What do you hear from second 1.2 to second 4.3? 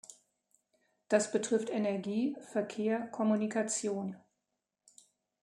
betrifft Energie, Verkehr, Kommunikation.